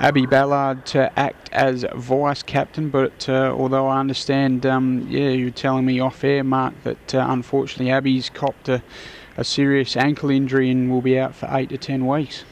Abby 0.00 0.26
Ballard 0.26 0.84
to 0.86 1.18
act 1.18 1.50
as 1.52 1.86
vice 1.94 2.42
captain. 2.42 2.90
But 2.90 3.26
uh, 3.28 3.54
although 3.56 3.86
I 3.86 4.00
understand, 4.00 4.66
um, 4.66 5.06
yeah, 5.08 5.28
you're 5.30 5.50
telling 5.50 5.86
me 5.86 6.00
off 6.00 6.22
air, 6.22 6.44
Mark, 6.44 6.74
that 6.84 7.14
uh, 7.14 7.26
unfortunately 7.28 7.90
Abby's 7.90 8.28
copped 8.28 8.68
a, 8.68 8.82
a 9.36 9.44
serious 9.44 9.96
ankle 9.96 10.30
injury 10.30 10.70
and 10.70 10.90
will 10.90 11.02
be 11.02 11.18
out 11.18 11.34
for 11.34 11.48
eight 11.52 11.68
to 11.70 11.78
ten 11.78 12.06
weeks. 12.06 12.44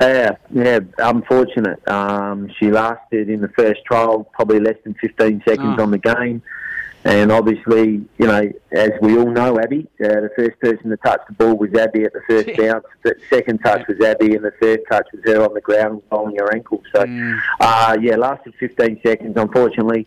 Yeah, 0.00 0.36
yeah, 0.50 0.80
unfortunate. 0.98 1.86
Um, 1.88 2.50
she 2.58 2.70
lasted 2.70 3.28
in 3.28 3.40
the 3.40 3.48
first 3.48 3.84
trial 3.84 4.24
probably 4.32 4.58
less 4.60 4.76
than 4.84 4.94
15 4.94 5.42
seconds 5.46 5.76
Ah. 5.78 5.82
on 5.82 5.90
the 5.90 5.98
game. 5.98 6.42
And 7.04 7.32
obviously, 7.32 8.04
you 8.16 8.26
know, 8.26 8.52
as 8.70 8.90
we 9.00 9.16
all 9.18 9.30
know, 9.30 9.58
Abby, 9.58 9.88
uh, 10.02 10.06
the 10.06 10.30
first 10.36 10.58
person 10.60 10.88
to 10.90 10.96
touch 10.98 11.20
the 11.26 11.34
ball 11.34 11.56
was 11.56 11.74
Abby 11.74 12.04
at 12.04 12.12
the 12.12 12.20
first 12.28 12.48
bounce. 12.56 12.84
The 13.02 13.16
second 13.28 13.58
touch 13.58 13.86
was 13.88 14.00
Abby, 14.00 14.36
and 14.36 14.44
the 14.44 14.52
third 14.60 14.80
touch 14.88 15.06
was 15.12 15.20
her 15.24 15.42
on 15.44 15.52
the 15.52 15.60
ground 15.60 16.02
holding 16.12 16.36
her 16.38 16.54
ankle. 16.54 16.80
So, 16.94 17.02
Mm. 17.04 17.40
uh, 17.60 17.96
yeah, 18.00 18.14
lasted 18.16 18.54
15 18.60 19.00
seconds. 19.04 19.36
Unfortunately, 19.36 20.06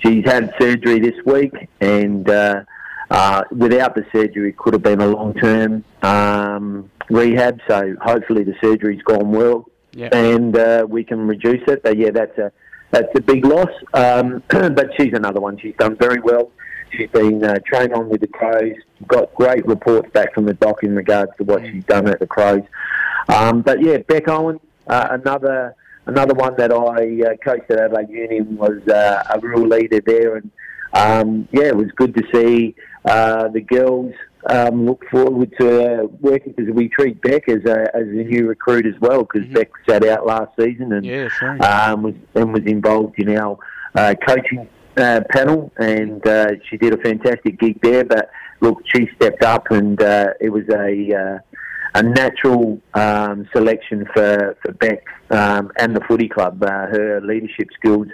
she's 0.00 0.24
had 0.26 0.54
surgery 0.60 1.00
this 1.00 1.16
week, 1.24 1.54
and 1.80 2.28
uh, 2.28 2.62
uh, 3.10 3.44
without 3.50 3.94
the 3.94 4.04
surgery, 4.12 4.50
it 4.50 4.56
could 4.56 4.72
have 4.74 4.82
been 4.82 5.00
a 5.00 5.06
long-term 5.06 5.84
um, 6.02 6.90
rehab. 7.10 7.60
So 7.68 7.94
hopefully, 8.00 8.44
the 8.44 8.54
surgery's 8.60 9.02
gone 9.02 9.30
well, 9.30 9.66
Yeah. 9.92 10.08
and 10.12 10.56
uh, 10.56 10.86
we 10.88 11.04
can 11.04 11.26
reduce 11.26 11.62
it. 11.68 11.82
But 11.82 11.96
yeah, 11.96 12.10
that's 12.10 12.36
a 12.38 12.52
that's 12.90 13.08
a 13.16 13.20
big 13.20 13.44
loss. 13.44 13.70
Um, 13.92 14.42
but 14.48 14.90
she's 14.96 15.12
another 15.12 15.40
one. 15.40 15.58
She's 15.58 15.74
done 15.78 15.96
very 15.96 16.20
well. 16.20 16.50
she's 16.92 17.10
been 17.10 17.42
uh, 17.44 17.58
trained 17.66 17.92
on 17.92 18.08
with 18.08 18.20
the 18.20 18.28
Crows. 18.28 18.74
Got 19.08 19.34
great 19.34 19.66
reports 19.66 20.08
back 20.12 20.32
from 20.34 20.44
the 20.46 20.54
doc 20.54 20.82
in 20.84 20.94
regards 20.94 21.32
to 21.38 21.44
what 21.44 21.64
she's 21.66 21.84
done 21.84 22.06
at 22.08 22.20
the 22.20 22.26
Crows. 22.26 22.62
Um, 23.28 23.62
but 23.62 23.82
yeah, 23.82 23.98
Beck 23.98 24.28
Owen, 24.28 24.60
uh, 24.86 25.08
another 25.10 25.74
another 26.06 26.34
one 26.34 26.54
that 26.56 26.70
I 26.72 27.30
uh, 27.32 27.36
coached 27.42 27.70
at 27.70 27.78
Adelaide 27.78 28.10
Uni 28.10 28.42
was 28.42 28.86
uh, 28.88 29.22
a 29.34 29.40
real 29.40 29.66
leader 29.66 30.00
there, 30.04 30.36
and 30.36 30.50
um, 30.92 31.48
yeah, 31.50 31.64
it 31.64 31.76
was 31.76 31.90
good 31.96 32.14
to 32.14 32.22
see 32.32 32.76
uh, 33.04 33.48
the 33.48 33.60
girls 33.60 34.12
um, 34.50 34.86
look 34.86 35.04
forward 35.10 35.52
to 35.58 36.02
uh, 36.02 36.06
working 36.20 36.52
because 36.56 36.72
we 36.74 36.88
treat 36.88 37.20
Beck 37.22 37.48
as 37.48 37.64
a, 37.64 37.94
as 37.96 38.02
a 38.08 38.24
new 38.24 38.46
recruit 38.48 38.86
as 38.86 38.94
well 39.00 39.22
because 39.24 39.48
Mhm. 39.48 39.54
Beck 39.54 39.70
sat 39.88 40.04
out 40.06 40.26
last 40.26 40.50
season 40.58 40.92
and 40.92 41.04
Yeah, 41.04 41.28
um, 41.60 42.02
was 42.02 42.14
and 42.34 42.52
was 42.52 42.64
involved 42.66 43.18
in 43.18 43.36
our 43.36 43.58
uh, 43.94 44.14
coaching 44.26 44.68
uh, 44.96 45.20
panel, 45.30 45.72
and 45.78 46.26
uh, 46.26 46.52
she 46.68 46.76
did 46.76 46.92
a 46.92 46.98
fantastic 46.98 47.58
gig 47.58 47.80
there. 47.82 48.04
But 48.04 48.30
look, 48.60 48.82
she 48.86 49.08
stepped 49.16 49.42
up, 49.42 49.70
and 49.70 50.00
uh, 50.00 50.28
it 50.40 50.50
was 50.50 50.64
a 50.68 51.14
uh, 51.14 51.38
a 51.94 52.02
natural 52.02 52.80
um, 52.94 53.48
selection 53.54 54.06
for 54.14 54.56
for 54.62 54.72
Beck 54.72 55.04
um, 55.30 55.70
and 55.78 55.94
the 55.94 56.00
footy 56.08 56.28
club. 56.28 56.62
Uh, 56.62 56.86
her 56.86 57.20
leadership 57.22 57.68
skills 57.78 58.08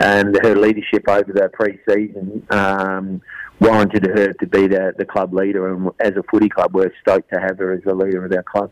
and 0.00 0.38
her 0.42 0.56
leadership 0.56 1.04
over 1.08 1.32
the 1.32 1.48
pre-season. 1.52 2.46
Um, 2.50 3.20
warranted 3.60 4.04
her 4.04 4.32
to 4.32 4.46
be 4.46 4.66
the, 4.66 4.92
the 4.98 5.04
club 5.04 5.32
leader 5.32 5.72
and 5.72 5.90
as 6.00 6.12
a 6.16 6.22
footy 6.30 6.48
club 6.48 6.74
we're 6.74 6.92
stoked 7.00 7.32
to 7.32 7.40
have 7.40 7.56
her 7.58 7.72
as 7.72 7.82
the 7.84 7.94
leader 7.94 8.24
of 8.24 8.32
our 8.32 8.42
club. 8.42 8.70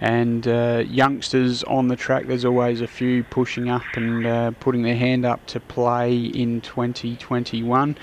And 0.00 0.46
uh, 0.46 0.84
youngsters 0.86 1.64
on 1.64 1.88
the 1.88 1.96
track. 1.96 2.26
There's 2.26 2.44
always 2.44 2.80
a 2.80 2.86
few 2.86 3.24
pushing 3.24 3.68
up 3.68 3.84
and 3.94 4.26
uh, 4.26 4.50
putting 4.60 4.82
their 4.82 4.96
hand 4.96 5.24
up 5.24 5.46
to 5.46 5.60
play 5.60 6.16
in 6.16 6.60
2021. 6.60 7.96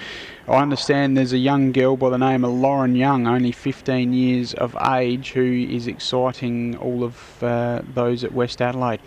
I 0.47 0.51
understand 0.51 1.15
there's 1.15 1.33
a 1.33 1.37
young 1.37 1.71
girl 1.71 1.95
by 1.95 2.09
the 2.09 2.17
name 2.17 2.43
of 2.43 2.51
Lauren 2.51 2.95
Young, 2.95 3.27
only 3.27 3.51
15 3.51 4.13
years 4.13 4.53
of 4.53 4.75
age, 4.89 5.31
who 5.31 5.67
is 5.69 5.87
exciting 5.87 6.75
all 6.77 7.03
of 7.03 7.43
uh, 7.43 7.81
those 7.93 8.23
at 8.23 8.33
West 8.33 8.61
Adelaide. 8.61 8.99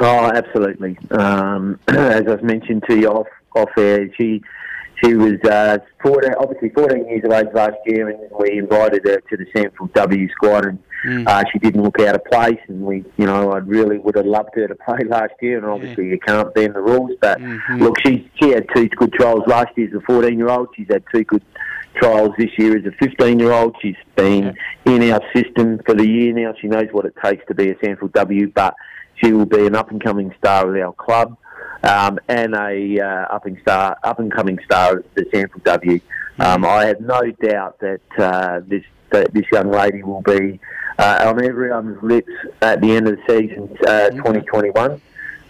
Oh, 0.00 0.30
absolutely. 0.32 0.96
Um, 1.10 1.78
as 1.88 2.26
I've 2.26 2.42
mentioned 2.42 2.84
to 2.88 2.98
you 2.98 3.08
off 3.08 3.26
off 3.54 3.70
air, 3.76 4.12
she 4.14 4.42
she 5.02 5.14
was 5.14 5.34
uh, 5.44 5.78
14, 6.02 6.32
obviously 6.40 6.70
14 6.70 7.06
years 7.08 7.22
of 7.24 7.32
age 7.32 7.46
last 7.54 7.76
year, 7.86 8.08
and 8.08 8.18
we 8.38 8.58
invited 8.58 9.02
her 9.04 9.20
to 9.20 9.36
the 9.36 9.46
SANFL 9.54 9.92
W 9.94 10.28
squad, 10.30 10.66
and 10.66 10.78
Mm. 11.06 11.28
uh, 11.28 11.44
she 11.52 11.60
didn't 11.60 11.84
look 11.84 12.00
out 12.00 12.16
of 12.16 12.24
place. 12.24 12.58
And 12.66 12.80
we, 12.82 13.04
you 13.18 13.26
know, 13.26 13.52
I 13.52 13.58
really 13.58 13.98
would 13.98 14.16
have 14.16 14.26
loved 14.26 14.48
her 14.56 14.66
to 14.66 14.74
play 14.74 14.98
last 15.08 15.32
year, 15.40 15.56
and 15.58 15.64
obviously 15.66 16.08
you 16.08 16.18
can't 16.18 16.52
bend 16.54 16.74
the 16.74 16.80
rules. 16.80 17.12
But 17.20 17.38
Mhm. 17.38 17.80
look, 17.82 18.00
she 18.04 18.28
she 18.42 18.50
had 18.50 18.66
two 18.74 18.88
good 18.88 19.12
trials 19.12 19.44
last 19.46 19.68
year 19.76 19.86
as 19.86 19.94
a 19.94 20.00
14 20.00 20.36
year 20.36 20.48
old. 20.48 20.70
She's 20.74 20.88
had 20.90 21.04
two 21.14 21.22
good 21.22 21.42
trials 21.94 22.30
this 22.36 22.50
year 22.58 22.76
as 22.76 22.84
a 22.84 22.90
15 22.98 23.38
year 23.38 23.52
old. 23.52 23.76
She's 23.80 23.94
been 24.16 24.56
in 24.86 25.12
our 25.12 25.20
system 25.32 25.78
for 25.86 25.94
the 25.94 26.04
year 26.06 26.32
now. 26.32 26.52
She 26.60 26.66
knows 26.66 26.88
what 26.90 27.04
it 27.04 27.14
takes 27.24 27.46
to 27.46 27.54
be 27.54 27.70
a 27.70 27.76
SANFL 27.76 28.08
W, 28.14 28.50
but 28.52 28.74
she 29.22 29.32
will 29.32 29.46
be 29.46 29.68
an 29.68 29.76
up 29.76 29.92
and 29.92 30.02
coming 30.02 30.34
star 30.36 30.68
of 30.68 30.82
our 30.84 30.92
club. 30.94 31.36
Um, 31.82 32.18
and 32.28 32.54
a 32.54 33.00
uh, 33.00 33.34
up 33.34 33.46
and 33.46 33.58
star, 33.62 33.96
up 34.02 34.18
and 34.18 34.32
coming 34.32 34.58
star 34.64 34.98
of 34.98 35.04
the 35.14 35.22
SANFL 35.26 35.62
W. 35.64 36.00
Um, 36.40 36.64
I 36.64 36.86
have 36.86 37.00
no 37.00 37.30
doubt 37.30 37.78
that 37.80 38.00
uh, 38.18 38.60
this 38.66 38.82
that 39.10 39.32
this 39.32 39.44
young 39.52 39.70
lady 39.70 40.02
will 40.02 40.22
be 40.22 40.60
uh, 40.98 41.24
on 41.26 41.42
everyone's 41.44 42.02
lips 42.02 42.32
at 42.60 42.80
the 42.80 42.90
end 42.96 43.08
of 43.08 43.16
the 43.16 43.22
season, 43.28 43.76
uh, 43.86 44.10
2021. 44.10 45.00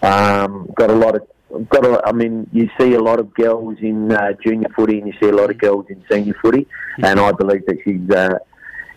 Um, 0.01 0.69
got 0.75 0.89
a 0.89 0.95
lot 0.95 1.15
of, 1.15 1.69
got 1.69 1.85
a, 1.85 2.01
I 2.05 2.11
mean, 2.13 2.47
you 2.53 2.69
see 2.79 2.93
a 2.93 3.01
lot 3.01 3.19
of 3.19 3.33
girls 3.33 3.77
in 3.81 4.11
uh, 4.11 4.33
junior 4.43 4.69
footy, 4.69 4.99
and 4.99 5.07
you 5.07 5.13
see 5.19 5.27
a 5.27 5.35
lot 5.35 5.49
of 5.49 5.57
girls 5.57 5.87
in 5.89 6.01
senior 6.09 6.35
footy, 6.41 6.67
and 7.03 7.19
I 7.19 7.31
believe 7.33 7.65
that 7.65 7.79
she's, 7.83 8.09
uh, 8.09 8.37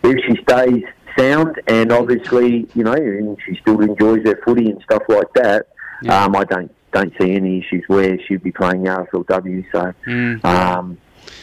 if 0.03 0.17
she 0.25 0.41
stays 0.43 0.83
sound, 1.17 1.61
and 1.67 1.91
obviously, 1.91 2.67
you 2.73 2.83
know, 2.83 2.93
and 2.93 3.37
she 3.45 3.55
still 3.61 3.81
enjoys 3.81 4.23
her 4.25 4.39
footy 4.45 4.69
and 4.69 4.81
stuff 4.83 5.03
like 5.09 5.31
that, 5.35 5.67
Yeah. 6.01 6.23
um, 6.25 6.35
I 6.35 6.43
don't 6.45 6.71
don't 6.93 7.13
see 7.19 7.33
any 7.33 7.59
issues 7.59 7.83
where 7.87 8.17
she'd 8.27 8.43
be 8.43 8.51
playing 8.51 8.85
AFLW. 8.85 9.65
So. 9.71 9.93
Mm. 10.07 10.45
Um, 10.45 10.97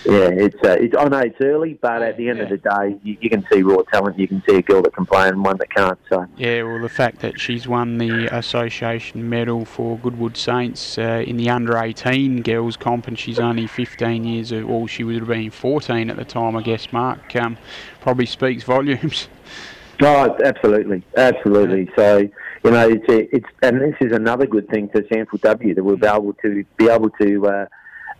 yeah, 0.06 0.30
it's, 0.32 0.56
uh, 0.64 0.76
it's. 0.80 0.94
I 0.96 1.08
know 1.08 1.18
it's 1.18 1.40
early, 1.42 1.74
but 1.74 2.02
at 2.02 2.16
the 2.16 2.30
end 2.30 2.40
of 2.40 2.48
the 2.48 2.56
day, 2.56 2.98
you, 3.02 3.18
you 3.20 3.28
can 3.28 3.46
see 3.52 3.62
raw 3.62 3.82
talent. 3.82 4.18
You 4.18 4.28
can 4.28 4.42
see 4.48 4.56
a 4.56 4.62
girl 4.62 4.80
that 4.82 4.94
can 4.94 5.04
play 5.04 5.28
and 5.28 5.44
one 5.44 5.58
that 5.58 5.74
can't. 5.74 5.98
So 6.08 6.26
Yeah, 6.38 6.62
well, 6.62 6.80
the 6.80 6.88
fact 6.88 7.20
that 7.20 7.38
she's 7.38 7.68
won 7.68 7.98
the 7.98 8.34
association 8.34 9.28
medal 9.28 9.66
for 9.66 9.98
Goodwood 9.98 10.38
Saints 10.38 10.96
uh, 10.96 11.22
in 11.26 11.36
the 11.36 11.50
under 11.50 11.76
18 11.76 12.42
girls 12.42 12.78
comp, 12.78 13.08
and 13.08 13.18
she's 13.18 13.38
only 13.38 13.66
15 13.66 14.24
years 14.24 14.52
old. 14.52 14.64
well, 14.64 14.86
she 14.86 15.04
would 15.04 15.16
have 15.16 15.28
been 15.28 15.50
14 15.50 16.08
at 16.08 16.16
the 16.16 16.24
time, 16.24 16.56
I 16.56 16.62
guess, 16.62 16.92
Mark, 16.92 17.36
um, 17.36 17.58
probably 18.00 18.26
speaks 18.26 18.64
volumes. 18.64 19.28
Oh, 20.02 20.34
absolutely, 20.42 21.02
absolutely. 21.18 21.90
So 21.94 22.26
you 22.64 22.70
know, 22.70 22.88
it's 22.88 23.08
a, 23.08 23.34
it's 23.36 23.46
and 23.62 23.80
this 23.80 23.94
is 24.00 24.12
another 24.12 24.46
good 24.46 24.68
thing 24.68 24.88
for 24.88 25.02
SANFL 25.02 25.40
W 25.40 25.74
that 25.74 25.82
we'll 25.82 25.96
be 25.96 26.06
able 26.06 26.32
to 26.42 26.64
be 26.76 26.88
able 26.88 27.10
to 27.10 27.46
uh, 27.46 27.66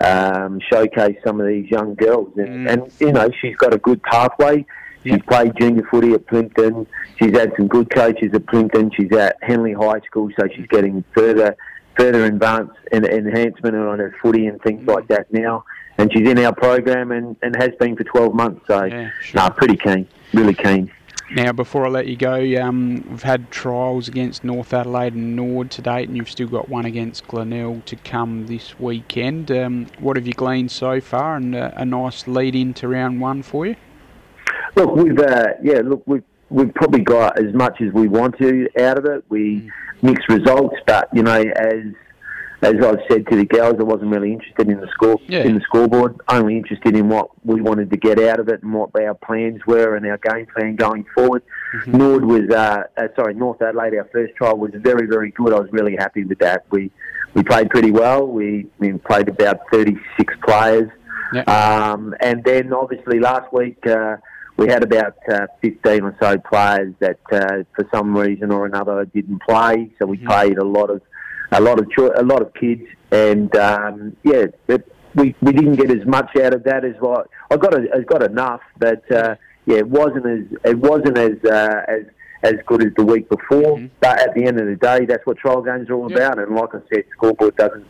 um, 0.05 0.61
showcase 0.71 1.17
some 1.25 1.41
of 1.41 1.47
these 1.47 1.71
young 1.71 1.95
girls, 1.95 2.33
and, 2.37 2.67
Mm. 2.67 2.71
and 2.73 2.93
you 3.01 3.13
know, 3.13 3.31
she's 3.41 3.57
got 3.57 3.75
a 3.75 3.79
good 3.79 4.03
pathway. 4.03 4.65
She's 5.03 5.21
played 5.29 5.53
junior 5.59 5.83
footy 5.91 6.13
at 6.13 6.27
Plympton. 6.27 6.87
She's 7.19 7.35
had 7.37 7.53
some 7.57 7.69
good 7.69 7.89
coaches 7.91 8.33
at 8.35 8.47
Plympton. 8.47 8.91
She's 8.95 9.11
at 9.13 9.37
Henley 9.41 9.73
High 9.73 10.01
School, 10.01 10.29
so 10.39 10.47
she's 10.55 10.67
getting 10.67 11.03
further 11.15 11.57
further 11.97 12.25
advance 12.25 12.71
and 12.93 13.05
enhancement 13.05 13.75
on 13.77 13.99
her 13.99 14.15
footy 14.23 14.47
and 14.47 14.61
things 14.63 14.87
like 14.87 15.07
that 15.09 15.31
now. 15.33 15.65
And 15.99 16.11
she's 16.13 16.27
in 16.27 16.39
our 16.39 16.55
program 16.55 17.13
and, 17.13 17.37
and 17.43 17.55
has 17.57 17.71
been 17.79 17.95
for 17.97 18.05
12 18.05 18.33
months. 18.35 18.67
So, 18.67 18.85
Yeah, 18.85 19.11
sure. 19.23 19.41
nah, 19.41 19.51
pretty 19.51 19.77
keen, 19.77 20.07
really 20.33 20.55
keen. 20.55 20.91
Now, 21.33 21.53
before 21.53 21.87
I 21.87 21.91
let 21.91 22.09
you 22.09 22.17
go, 22.17 22.35
um, 22.61 23.07
we've 23.09 23.23
had 23.23 23.53
trials 23.53 24.09
against 24.09 24.43
North 24.43 24.75
Adelaide 24.75 25.15
and 25.15 25.37
Norwood 25.37 25.71
to 25.73 25.83
date, 25.83 26.09
and 26.09 26.17
you've 26.17 26.29
still 26.29 26.49
got 26.49 26.69
one 26.69 26.87
against 26.87 27.29
Glenelg 27.29 27.85
to 27.85 27.95
come 27.95 28.49
this 28.49 28.81
weekend. 28.81 29.53
Um, 29.53 29.87
what 30.01 30.17
have 30.17 30.27
you 30.27 30.33
gleaned 30.33 30.73
so 30.73 31.01
far, 31.01 31.37
and 31.37 31.55
uh, 31.55 31.71
a 31.77 31.85
nice 31.85 32.27
lead 32.27 32.57
into 32.57 32.89
round 32.89 33.21
one 33.21 33.45
for 33.45 33.65
you? 33.65 33.77
Look, 34.75 34.97
we've 34.97 35.19
uh, 35.21 35.51
yeah, 35.63 35.83
look, 35.85 36.03
we've 36.07 36.25
we've 36.49 36.75
probably 36.75 37.03
got 37.03 37.39
as 37.39 37.55
much 37.55 37.81
as 37.81 37.93
we 37.93 38.09
want 38.09 38.37
to 38.39 38.69
out 38.81 38.99
of 38.99 39.05
it. 39.05 39.25
We 39.29 39.71
mixed 40.03 40.29
results, 40.29 40.77
but 40.85 41.09
you 41.13 41.23
know, 41.23 41.41
as 41.41 41.85
as 42.62 42.75
I've 42.85 42.99
said 43.11 43.26
to 43.29 43.37
the 43.37 43.47
girls, 43.47 43.76
I 43.81 43.85
wasn't 43.85 44.11
really 44.11 44.33
interested 44.33 44.69
in 44.69 44.81
the 44.81 44.88
score 44.88 45.17
Yeah. 45.26 45.45
in 45.45 45.55
the 45.55 45.61
scoreboard. 45.62 46.17
Only 46.29 46.57
interested 46.57 46.95
in 46.97 47.09
what 47.09 47.29
we 47.45 47.61
wanted 47.61 47.90
to 47.90 47.97
get 47.97 48.19
out 48.21 48.38
of 48.38 48.49
it 48.49 48.62
and 48.62 48.75
what 48.75 48.90
our 49.00 49.14
plans 49.14 49.64
were 49.67 49.97
and 49.97 50.07
our 50.07 50.19
game 50.19 50.47
plan 50.55 50.76
going 50.76 51.05
forward. 51.14 51.43
Norwood 51.87 52.25
was 52.25 52.50
uh, 52.50 52.83
uh, 52.97 53.09
sorry, 53.17 53.35
North 53.35 53.62
Adelaide. 53.62 53.95
Our 53.97 54.09
first 54.12 54.35
trial 54.37 54.57
was 54.59 54.73
very 54.75 55.07
very 55.07 55.31
good. 55.31 55.52
I 55.55 55.61
was 55.61 55.69
really 55.73 55.97
happy 55.97 56.25
with 56.25 56.38
that. 56.40 56.64
We 56.71 56.90
we 57.35 57.43
played 57.43 57.71
pretty 57.71 57.93
well. 57.93 58.26
We 58.26 58.67
we 58.79 58.93
played 58.93 59.29
about 59.29 59.61
thirty 59.73 59.97
six 60.17 60.35
players. 60.47 60.90
Yeah. 61.33 61.43
Um, 61.45 62.14
and 62.21 62.43
then 62.45 62.73
obviously 62.73 63.21
last 63.21 63.52
week 63.52 63.87
uh, 63.87 64.17
we 64.57 64.67
had 64.67 64.83
about 64.83 65.14
uh, 65.33 65.47
15 65.62 66.02
or 66.02 66.17
so 66.21 66.37
players 66.38 66.93
that 66.99 67.19
uh, 67.33 67.62
for 67.75 67.88
some 67.95 68.14
reason 68.17 68.50
or 68.50 68.67
another 68.67 69.05
didn't 69.07 69.40
play. 69.49 69.90
So 69.99 70.07
we 70.07 70.19
Mhm. 70.19 70.26
played 70.26 70.59
a 70.59 70.64
lot 70.64 70.90
of 70.90 71.00
a 71.52 71.61
lot 71.61 71.78
of 71.80 71.90
cho- 71.90 72.12
a 72.16 72.23
lot 72.23 72.42
of 72.42 72.52
kids, 72.54 72.83
and 73.11 73.54
um, 73.57 74.16
yeah, 74.23 74.47
it, 74.69 74.92
we 75.14 75.35
we 75.42 75.52
didn't 75.52 75.75
get 75.76 75.90
as 75.90 76.07
much 76.07 76.37
out 76.37 76.54
of 76.54 76.62
that 76.64 76.85
as 76.85 76.95
what 77.00 77.28
I 77.50 77.57
got. 77.57 77.75
A, 77.75 77.88
I 77.95 78.00
got 78.00 78.23
enough, 78.23 78.61
but 78.78 79.02
uh, 79.11 79.35
yeah, 79.66 79.78
it 79.78 79.88
wasn't 79.88 80.26
as 80.26 80.59
it 80.64 80.78
wasn't 80.78 81.19
as 81.19 81.33
uh, 81.45 81.83
as 81.88 82.02
as 82.42 82.54
good 82.66 82.83
as 82.85 82.92
the 82.97 83.04
week 83.04 83.28
before. 83.28 83.76
Mhm. 83.78 83.90
But 84.00 84.21
at 84.21 84.35
the 84.35 84.45
end 84.45 84.61
of 84.61 84.66
the 84.66 84.76
day, 84.76 85.04
that's 85.07 85.25
what 85.26 85.37
trial 85.38 85.62
games 85.62 85.90
are 85.90 85.95
all 85.95 86.11
Yeah. 86.11 86.16
about. 86.28 86.38
And 86.38 86.54
like 86.54 86.75
I 86.75 86.78
said, 86.95 87.04
scoreboard 87.12 87.57
doesn't. 87.57 87.85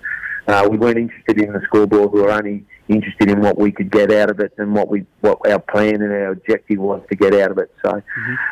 Uh, 0.49 0.67
we 0.71 0.79
weren't 0.79 0.97
interested 0.99 1.41
in 1.41 1.53
the 1.53 1.61
scoreboard. 1.65 2.11
We 2.13 2.23
were 2.23 2.33
only 2.33 2.65
interested 2.89 3.31
in 3.31 3.41
what 3.41 3.57
we 3.59 3.71
could 3.71 3.93
get 3.93 4.11
out 4.11 4.31
of 4.31 4.41
it 4.41 4.53
and 4.59 4.75
what 4.75 4.89
we 4.89 5.05
what 5.21 5.39
our 5.49 5.61
plan 5.61 5.97
and 6.03 6.11
our 6.11 6.31
objective 6.33 6.79
was 6.79 7.03
to 7.11 7.15
get 7.17 7.35
out 7.35 7.51
of 7.53 7.59
it. 7.59 7.71
So, 7.85 8.03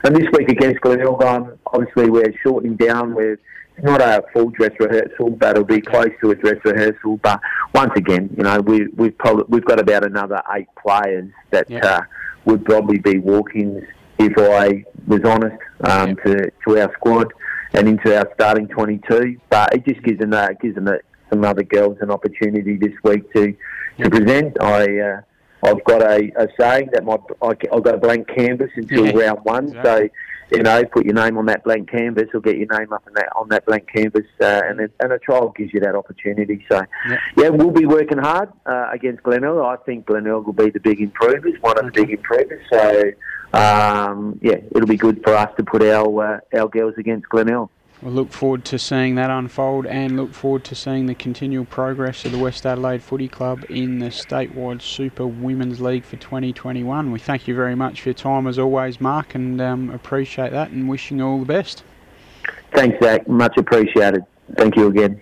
and 0.05 0.15
this 0.15 0.29
week 0.33 0.49
against 0.51 0.81
Glenelg, 0.83 1.23
um, 1.25 1.55
obviously 1.67 2.11
we're 2.11 2.33
shortening 2.45 2.77
down. 2.77 3.15
We're 3.15 3.41
not 3.83 4.01
a 4.01 4.23
full 4.33 4.51
dress 4.51 4.73
rehearsal, 4.81 5.31
but 5.31 5.51
it'll 5.51 5.65
be 5.65 5.81
close 5.81 6.11
to 6.23 6.31
a 6.31 6.35
dress 6.35 6.57
rehearsal. 6.65 7.19
But 7.19 7.41
once 7.75 7.93
again, 7.97 8.31
you 8.37 8.43
know, 8.45 8.61
we, 8.61 8.87
we've 8.97 9.17
probably 9.19 9.45
we've 9.49 9.65
got 9.65 9.81
about 9.81 10.05
another 10.05 10.43
eight 10.57 10.69
players 10.85 11.31
that 11.51 11.69
Yeah. 11.71 11.85
uh, 11.85 12.01
would 12.45 12.65
probably 12.65 12.99
be 12.99 13.19
walk-ins 13.19 13.85
if 14.19 14.33
I 14.39 14.85
was 15.07 15.21
honest 15.25 15.57
um, 15.85 16.17
to 16.25 16.51
to 16.67 16.79
our 16.81 16.93
squad 16.95 17.33
and 17.75 17.87
into 17.89 18.17
our 18.17 18.29
starting 18.35 18.67
22. 18.69 19.37
But 19.51 19.75
it 19.75 19.85
just 19.87 20.03
gives 20.03 20.19
them 20.19 20.33
uh, 20.33 20.49
gives 20.61 20.75
them 20.75 20.89
uh, 20.89 20.93
some 21.31 21.45
other 21.45 21.63
girls 21.63 21.99
an 22.01 22.11
opportunity 22.11 22.77
this 22.77 22.95
week 23.05 23.33
to 23.35 23.55
Yeah. 23.97 24.05
to 24.05 24.11
present. 24.11 24.61
I 24.63 24.99
uh, 24.99 25.21
I've 25.65 25.83
got 25.85 26.03
a, 26.03 26.31
a 26.37 26.49
saying 26.59 26.91
that 26.93 27.05
my 27.05 27.17
I, 27.43 27.49
I've 27.73 27.83
got 27.83 27.95
a 27.95 27.99
blank 27.99 28.29
canvas 28.29 28.71
until 28.77 29.07
Yeah, 29.07 29.25
round 29.27 29.41
one. 29.45 29.69
exactly. 29.69 30.11
You 30.51 30.63
know, 30.63 30.85
put 30.85 31.05
your 31.05 31.15
name 31.15 31.37
on 31.37 31.47
that 31.47 31.65
blank 31.65 31.91
canvas, 31.91 32.29
or 32.33 32.41
get 32.41 32.57
your 32.57 32.69
name 32.79 32.93
up 32.93 33.05
that 33.15 33.29
on 33.37 33.49
that 33.49 33.67
blank 33.67 33.89
canvas, 33.93 34.25
uh, 34.41 34.63
and 34.65 34.81
it, 34.81 34.93
and 35.01 35.13
a 35.13 35.19
trial 35.19 35.53
gives 35.57 35.73
you 35.75 35.81
that 35.81 35.95
opportunity. 35.95 36.65
So 36.71 36.83
Yeah. 37.09 37.19
yeah, 37.37 37.49
we'll 37.51 37.71
be 37.71 37.87
working 37.87 38.19
hard 38.19 38.51
uh, 38.67 38.89
against 38.93 39.23
Glenelg. 39.23 39.59
I 39.65 39.77
think 39.85 40.07
Glenelg 40.07 40.47
will 40.47 40.53
be 40.53 40.71
the 40.71 40.81
big 40.81 41.01
improvers, 41.01 41.55
one 41.61 41.79
of 41.79 41.85
the 41.87 41.93
big 41.93 42.11
improvers. 42.11 42.63
So 42.71 43.13
um, 43.53 44.39
yeah, 44.43 44.57
it'll 44.75 44.87
be 44.87 44.97
good 44.97 45.23
for 45.23 45.35
us 45.35 45.51
to 45.57 45.65
put 45.65 45.83
our 45.83 46.41
uh, 46.55 46.59
our 46.59 46.69
girls 46.69 46.95
against 46.99 47.29
Glenelg. 47.29 47.71
We'll 48.01 48.13
look 48.13 48.31
forward 48.31 48.65
to 48.67 48.79
seeing 48.79 49.17
that 49.17 49.29
unfold 49.29 49.85
and 49.85 50.17
look 50.17 50.33
forward 50.33 50.63
to 50.65 50.77
seeing 50.77 51.07
the 51.07 51.17
continual 51.17 51.65
progress 51.65 52.25
of 52.25 52.31
the 52.31 52.39
West 52.39 52.65
Adelaide 52.65 53.03
Footy 53.03 53.27
Club 53.27 53.65
in 53.69 53.99
the 53.99 54.07
statewide 54.07 54.83
Super 54.83 55.27
Women's 55.27 55.81
League 55.81 56.05
for 56.05 56.17
2021. 56.17 57.11
We 57.11 57.19
thank 57.19 57.49
you 57.49 57.57
very 57.57 57.75
much 57.75 58.03
for 58.03 58.11
your 58.11 58.15
time 58.15 58.47
as 58.47 58.57
always, 58.57 59.01
Mark, 59.01 59.35
and 59.35 59.61
um, 59.61 59.91
appreciate 59.91 60.53
that 60.53 60.71
and 60.71 60.89
wishing 60.89 61.19
you 61.19 61.27
all 61.27 61.41
the 61.41 61.45
best. 61.45 61.83
Thanks, 62.73 63.03
Zach. 63.03 63.27
Much 63.27 63.57
appreciated. 63.57 64.23
Thank 64.57 64.77
you 64.77 64.87
again. 64.87 65.21